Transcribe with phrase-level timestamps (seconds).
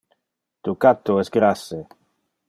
[0.67, 1.79] Tu catto es grasse.